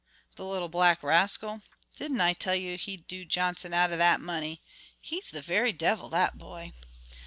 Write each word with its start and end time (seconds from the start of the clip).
the 0.35 0.43
little 0.43 0.67
black 0.67 1.03
rascal. 1.03 1.61
Didn't 1.97 2.21
I 2.21 2.33
tell 2.33 2.55
you 2.55 2.75
he'd 2.75 3.05
do 3.05 3.23
Johnson 3.23 3.71
out 3.71 3.91
of 3.91 3.99
that 3.99 4.19
money? 4.19 4.63
He's 4.99 5.29
the 5.29 5.43
very 5.43 5.73
devil, 5.73 6.09
that 6.09 6.39
boy." 6.39 6.73